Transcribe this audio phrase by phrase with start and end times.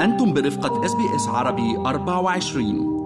[0.00, 2.96] أنتم برفقة SBS عربي 24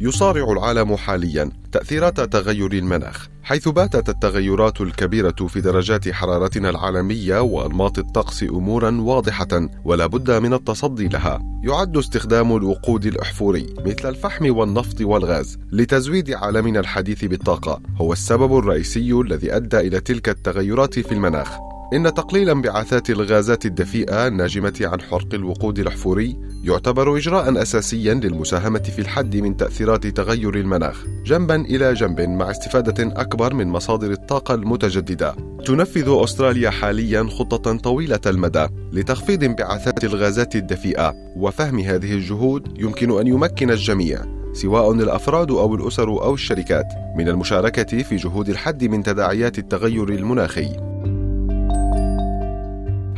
[0.00, 3.31] يصارع العالم حاليا تأثيرات تغير المناخ.
[3.44, 10.54] حيث باتت التغيرات الكبيرة في درجات حرارتنا العالمية وأنماط الطقس أمورا واضحة ولا بد من
[10.54, 11.42] التصدي لها.
[11.64, 17.80] يعد استخدام الوقود الأحفوري مثل الفحم والنفط والغاز لتزويد عالمنا الحديث بالطاقة.
[17.96, 21.71] هو السبب الرئيسي الذي أدى إلى تلك التغيرات في المناخ.
[21.92, 28.98] إن تقليل انبعاثات الغازات الدفيئة الناجمة عن حرق الوقود الأحفوري يعتبر إجراء أساسيا للمساهمة في
[28.98, 35.34] الحد من تأثيرات تغير المناخ جنبا إلى جنب مع استفادة أكبر من مصادر الطاقة المتجددة.
[35.66, 43.26] تنفذ أستراليا حاليا خطة طويلة المدى لتخفيض انبعاثات الغازات الدفيئة وفهم هذه الجهود يمكن أن
[43.26, 49.58] يمكن الجميع سواء الأفراد أو الأسر أو الشركات من المشاركة في جهود الحد من تداعيات
[49.58, 50.91] التغير المناخي.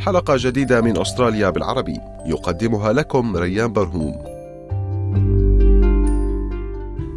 [0.05, 1.99] حلقة جديدة من أستراليا بالعربي.
[2.25, 4.23] يقدمها لكم ريان برهوم.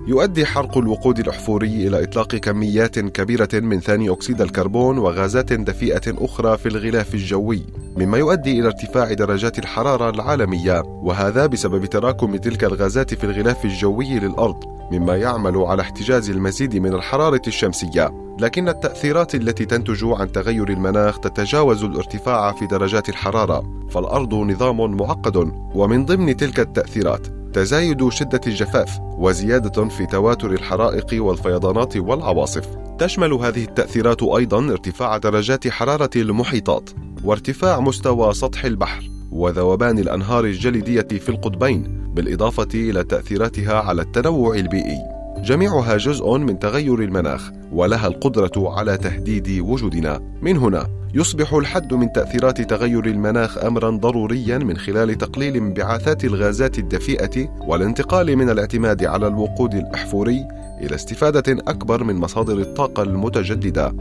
[0.06, 6.58] يؤدي حرق الوقود الأحفوري إلى إطلاق كميات كبيرة من ثاني أكسيد الكربون وغازات دفيئة أخرى
[6.58, 7.62] في الغلاف الجوي.
[7.98, 14.18] مما يؤدي إلى ارتفاع درجات الحرارة العالمية وهذا بسبب تراكم تلك الغازات في الغلاف الجوي
[14.18, 18.10] للأرض مما يعمل على احتجاز المزيد من الحرارة الشمسية.
[18.40, 25.36] لكن التأثيرات التي تنتج عن تغير المناخ تتجاوز الارتفاع في درجات الحرارة فالأرض نظام معقد
[25.74, 32.66] ومن ضمن تلك التأثيرات تزايد شدة الجفاف وزيادة في تواتر الحرائق والفيضانات والعواصف.
[32.98, 36.90] تشمل هذه التأثيرات أيضا ارتفاع درجات حرارة المحيطات
[37.24, 45.17] وارتفاع مستوى سطح البحر وذوبان الأنهار الجليدية في القطبين بالإضافة إلى تأثيراتها على التنوع البيئي.
[45.42, 50.18] جميعها جزء من تغير المناخ ولها القدرة على تهديد وجودنا.
[50.42, 56.78] من هنا يصبح الحد من تأثيرات تغير المناخ امرا ضروريا من خلال تقليل انبعاثات الغازات
[56.78, 60.44] الدفيئة والانتقال من الاعتماد على الوقود الأحفوري
[60.80, 63.92] إلى استفادة أكبر من مصادر الطاقة المتجددة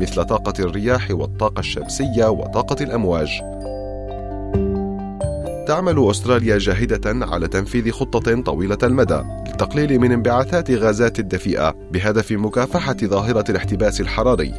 [0.00, 3.40] مثل طاقة الرياح والطاقة الشمسية وطاقة الأمواج.
[5.66, 12.96] تعمل أستراليا جاهدة على تنفيذ خطة طويلة المدى للتقليل من انبعاثات غازات الدفيئة بهدف مكافحة
[13.04, 14.54] ظاهرة الاحتباس الحراري.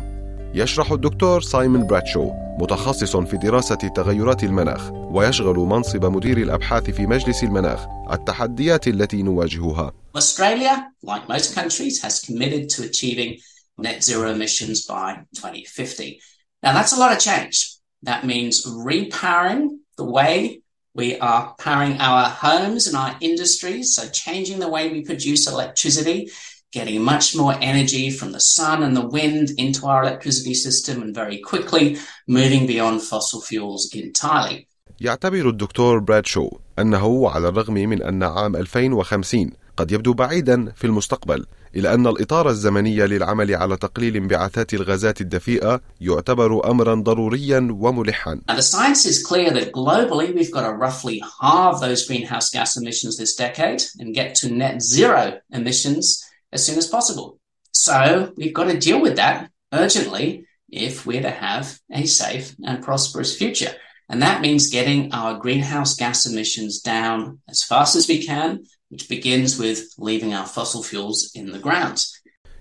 [0.53, 7.44] يشرح الدكتور سايمون براتشو متخصص في دراسة تغيرات المناخ ويشغل منصب مدير الأبحاث في مجلس
[7.44, 9.92] المناخ التحديات التي نواجهها.
[10.18, 10.75] Australia,
[11.06, 13.40] like most countries, has committed to achieving
[13.78, 16.19] net zero emissions by 2050.
[16.63, 17.78] Now that's a lot of change.
[18.03, 20.62] That means repowering the way
[20.94, 26.31] We are powering our homes and our industries, so changing the way we produce electricity,
[26.72, 31.15] getting much more energy from the sun and the wind into our electricity system, and
[31.15, 34.66] very quickly moving beyond fossil fuels entirely.
[35.00, 41.45] يعتبر الدكتور برادشو أنه على الرغم من أن عام 2050 قد يبدو بعيدا في المستقبل
[41.75, 48.41] إلى أن الإطار الزمني للعمل على تقليل انبعاثات الغازات الدفيئة يعتبر أمرا ضروريا وملحا.
[48.51, 53.17] The science is clear that globally we've got to roughly halve those greenhouse gas emissions
[53.17, 57.39] this decade and get to net zero emissions as soon as possible.
[57.72, 62.83] So we've got to deal with that urgently if we're to have a safe and
[62.83, 63.73] prosperous future.
[64.09, 69.09] And that means getting our greenhouse gas emissions down as fast as we can which
[69.09, 71.98] begins with leaving our fossil fuels in the ground.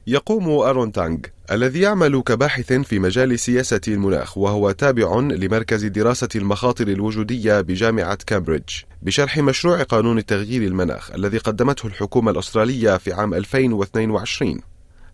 [0.07, 1.19] يقوم أرون تانغ
[1.51, 8.71] الذي يعمل كباحث في مجال سياسة المناخ وهو تابع لمركز دراسة المخاطر الوجودية بجامعة كامبريدج
[9.03, 14.61] بشرح مشروع قانون تغيير المناخ الذي قدمته الحكومة الأسترالية في عام 2022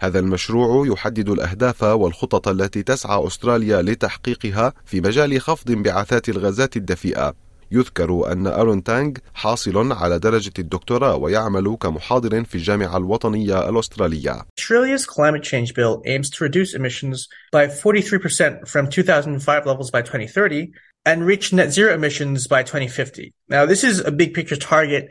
[0.00, 7.34] هذا المشروع يحدد الأهداف والخطط التي تسعى أستراليا لتحقيقها في مجال خفض انبعاثات الغازات الدفيئة
[7.73, 14.45] يذكر أن أرون تانغ حاصل على درجة الدكتوراه ويعمل كمحاضر في الجامعة الوطنية الأسترالية.
[14.59, 20.71] Australia's climate change bill aims to reduce emissions by 43% from 2005 levels by 2030
[21.05, 23.33] and reach net zero emissions by 2050.
[23.49, 25.09] Now, this is a big picture target.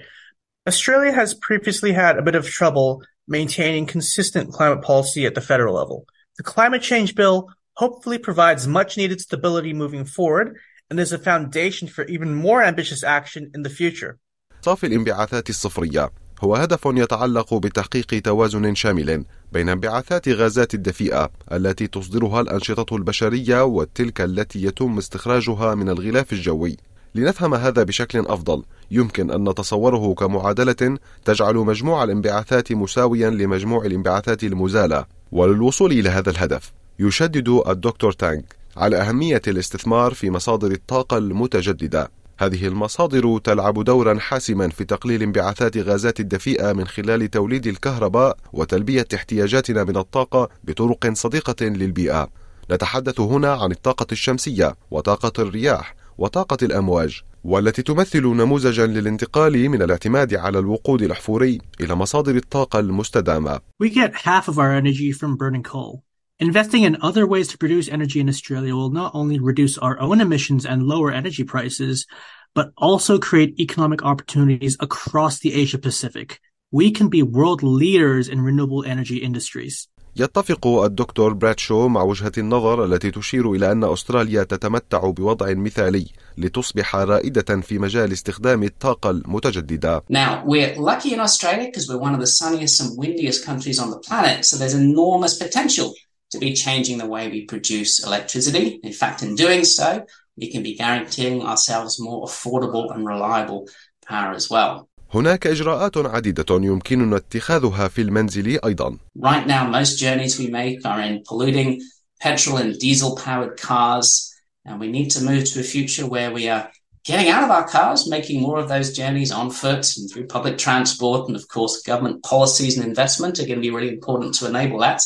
[0.66, 5.74] Australia has previously had a bit of trouble maintaining consistent climate policy at the federal
[5.74, 6.06] level.
[6.38, 10.58] The climate change bill hopefully provides much needed stability moving forward
[10.89, 14.17] and is a foundation for even more ambitious action in the future.
[14.61, 16.09] صافي الانبعاثات الصفرية
[16.41, 24.21] هو هدف يتعلق بتحقيق توازن شامل بين انبعاثات غازات الدفيئة التي تصدرها الأنشطة البشرية وتلك
[24.21, 26.77] التي يتم استخراجها من الغلاف الجوي.
[27.15, 35.05] لنفهم هذا بشكل أفضل، يمكن أن نتصوره كمعادلة تجعل مجموع الانبعاثات مساويا لمجموع الانبعاثات المزالة،
[35.31, 38.41] وللوصول إلى هذا الهدف يشدد الدكتور تانغ
[38.77, 45.77] على أهمية الاستثمار في مصادر الطاقة المتجددة هذه المصادر تلعب دورا حاسما في تقليل انبعاثات
[45.77, 52.29] غازات الدفيئة من خلال توليد الكهرباء وتلبية احتياجاتنا من الطاقة بطرق صديقة للبيئة.
[52.71, 60.33] نتحدث هنا عن الطاقة الشمسية وطاقة الرياح وطاقة الأمواج والتي تمثل نموذجا للانتقال من الاعتماد
[60.33, 63.59] على الوقود الأحفوري إلى مصادر الطاقة المستدامة.
[63.83, 66.06] We get half of our energy from burning coal.
[66.48, 70.20] Investing in other ways to produce energy in Australia will not only reduce our own
[70.20, 72.04] emissions and lower energy prices,
[72.52, 76.40] but also create economic opportunities across the Asia Pacific.
[76.72, 79.88] We can be world leaders in renewable energy industries.
[80.16, 86.06] يتفق الدكتور براتشو مع وجهة النظر التي تشير إلى أن أستراليا تتمتع بوضع مثالي
[86.38, 90.02] لتصبح رائدة في مجال استخدام الطاقة المتجددة.
[90.10, 93.90] Now, we're lucky in Australia because we're one of the sunniest and windiest countries on
[93.90, 95.94] the planet, so there's enormous potential
[96.36, 98.80] to be changing the way we produce electricity.
[98.82, 100.06] In fact, in doing so,
[100.36, 103.68] we can be guaranteeing ourselves more affordable and reliable
[104.06, 104.88] power as well.
[105.14, 108.98] هناك إجراءات عديدة يمكننا اتخاذها في المنزل أيضا.
[109.14, 111.82] Right now, most journeys we make are in polluting
[112.20, 114.32] petrol and diesel powered cars,
[114.64, 116.70] and we need to move to a future where we are
[117.04, 120.56] getting out of our cars, making more of those journeys on foot and through public
[120.56, 121.28] transport.
[121.28, 124.78] And of course, government policies and investment are going to be really important to enable
[124.78, 125.00] that.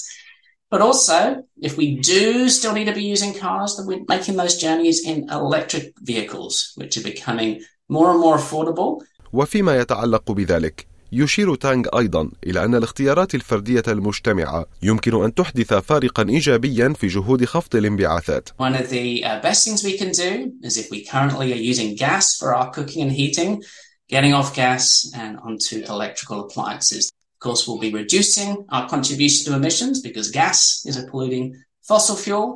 [0.71, 4.57] But also, if we do still need to be using cars, then we're making those
[4.57, 9.03] journeys in electric vehicles, which are becoming more and more affordable.
[9.33, 16.29] وفيما يتعلق بذلك يشير تانغ أيضا إلى أن الاختيارات الفردية المجتمعة يمكن أن تحدث فارقا
[16.29, 18.49] إيجابيا في جهود خفض الانبعاثات.
[18.59, 21.95] One of the uh, best things we can do is if we currently are using
[21.95, 23.63] gas for our cooking and heating,
[24.09, 27.13] getting off gas and onto electrical appliances
[27.47, 30.59] course, we'll be reducing our contribution to emissions because gas
[30.91, 31.47] is a polluting
[31.91, 32.49] fossil fuel.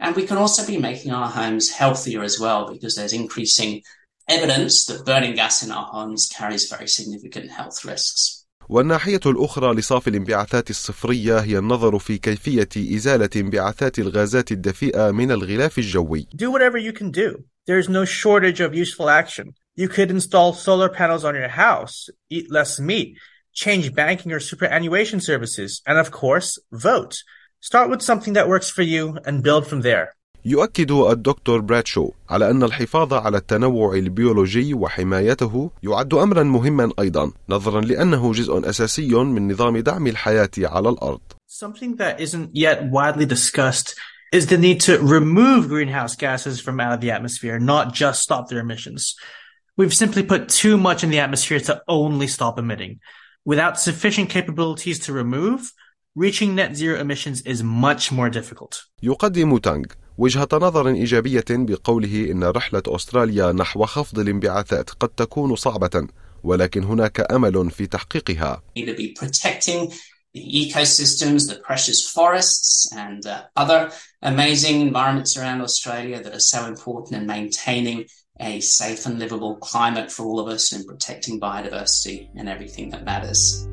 [0.00, 3.72] And we can also be making our homes healthier as well because there's increasing
[4.36, 8.34] evidence that burning gas in our homes carries very significant health risks.
[8.68, 15.78] والناحية الأخرى لصافي الانبعاثات الصفرية هي النظر في كيفية إزالة انبعاثات الغازات الدفيئة من الغلاف
[15.78, 16.26] الجوي.
[16.34, 17.44] Do whatever you can do.
[17.66, 19.54] There's no shortage of useful action.
[19.76, 23.16] You could install solar panels on your house, eat less meat,
[23.52, 27.14] change banking or superannuation services, and of course, vote.
[27.60, 30.14] Start with something that works for you and build from there.
[30.44, 37.80] يؤكد الدكتور براتشو على أن الحفاظ على التنوع البيولوجي وحمايته يعد أمرا مهما أيضا نظرا
[37.80, 41.20] لأنه جزء أساسي من نظام دعم الحياة على الأرض.
[41.46, 43.94] Something that isn't yet widely discussed
[44.32, 48.48] is the need to remove greenhouse gases from out of the atmosphere, not just stop
[48.48, 49.16] their emissions.
[49.76, 53.00] We've simply put too much in the atmosphere to only stop emitting.
[53.44, 55.72] Without sufficient capabilities to remove,
[56.14, 58.86] reaching net zero emissions is much more difficult.
[59.02, 59.84] يقدم تانغ
[60.18, 66.08] وجهة نظر إيجابية بقوله إن رحلة أستراليا نحو خفض الانبعاثات قد تكون صعبة
[66.42, 68.62] ولكن هناك أمل في تحقيقها.
[68.76, 69.92] to be protecting
[70.34, 73.90] the ecosystems, the precious forests, and uh, other
[74.22, 78.04] amazing environments around Australia that are so important in maintaining
[78.40, 83.04] a safe and livable climate for all of us and protecting biodiversity and everything that
[83.04, 83.68] matters.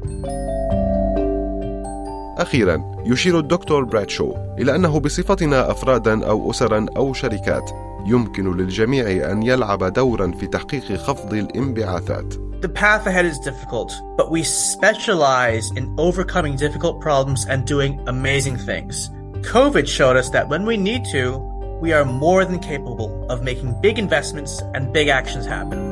[2.37, 7.71] أخيرا يشير الدكتور برادشو إلى أنه بصفتنا أفرادا أو أسرا أو شركات
[8.05, 12.33] يمكن للجميع أن يلعب دورا في تحقيق خفض الانبعاثات.
[12.61, 18.57] The path ahead is difficult, but we specialize in overcoming difficult problems and doing amazing
[18.57, 19.09] things.
[19.41, 21.39] COVID showed us that when we need to,
[21.82, 25.90] we are more than capable of making big investments and big actions happen.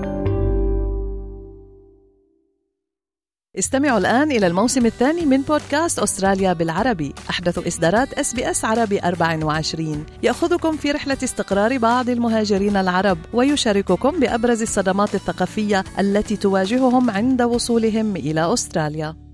[3.59, 7.14] استمعوا الآن إلى الموسم الثاني من بودكاست أستراليا بالعربي.
[7.30, 15.14] أحدث إصدارات SBS عربي 24 يأخذكم في رحلة استقرار بعض المهاجرين العرب ويشارككم بأبرز الصدمات
[15.14, 19.28] الثقافية التي تواجههم عند وصولهم إلى أستراليا.